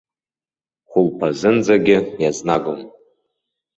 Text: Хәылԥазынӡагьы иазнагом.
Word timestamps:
Хәылԥазынӡагьы 0.89 1.97
иазнагом. 2.21 2.81